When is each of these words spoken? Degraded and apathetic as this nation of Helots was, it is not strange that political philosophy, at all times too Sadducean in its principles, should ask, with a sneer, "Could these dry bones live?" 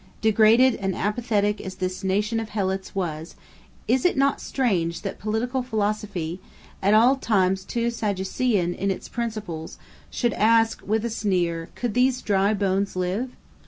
Degraded 0.19 0.73
and 0.77 0.95
apathetic 0.95 1.61
as 1.61 1.75
this 1.75 2.03
nation 2.03 2.39
of 2.39 2.49
Helots 2.49 2.95
was, 2.95 3.35
it 3.87 4.03
is 4.03 4.15
not 4.15 4.41
strange 4.41 5.03
that 5.03 5.19
political 5.19 5.61
philosophy, 5.61 6.39
at 6.81 6.95
all 6.95 7.15
times 7.17 7.63
too 7.63 7.91
Sadducean 7.91 8.73
in 8.73 8.89
its 8.89 9.07
principles, 9.07 9.77
should 10.09 10.33
ask, 10.33 10.81
with 10.83 11.05
a 11.05 11.09
sneer, 11.11 11.69
"Could 11.75 11.93
these 11.93 12.23
dry 12.23 12.51
bones 12.55 12.95
live?" 12.95 13.29